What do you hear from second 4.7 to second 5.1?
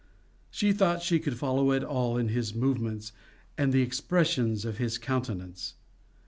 his